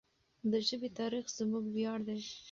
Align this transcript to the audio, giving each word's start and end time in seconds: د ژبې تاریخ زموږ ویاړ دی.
د 0.51 0.53
ژبې 0.67 0.89
تاریخ 0.99 1.25
زموږ 1.37 1.65
ویاړ 1.73 1.99
دی. 2.07 2.19